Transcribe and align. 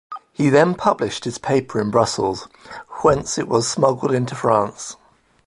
He 0.33 0.49
then 0.49 0.73
published 0.73 1.25
his 1.25 1.37
paper 1.37 1.79
in 1.79 1.91
Brussels, 1.91 2.47
whence 3.03 3.37
it 3.37 3.47
was 3.47 3.69
smuggled 3.69 4.11
into 4.13 4.33
France. 4.33 4.97